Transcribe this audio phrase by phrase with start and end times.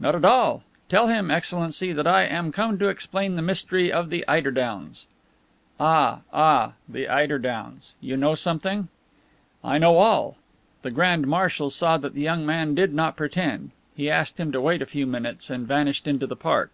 [0.00, 0.62] "Not at all.
[0.88, 5.04] Tell him, Excellency, that I am come to explain the mystery of the eider downs."
[5.78, 7.92] "Ah, ah, the eider downs!
[8.00, 8.88] You know something?"
[9.62, 10.38] "I know all."
[10.80, 13.72] The Grand Marshal saw that the young man did not pretend.
[13.94, 16.72] He asked him to wait a few minutes, and vanished into the park.